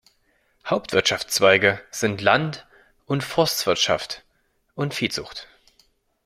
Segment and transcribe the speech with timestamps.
[0.65, 2.65] Hauptwirtschaftszweige sind Land-
[3.05, 4.23] und Forstwirtschaft
[4.73, 5.47] und Viehzucht.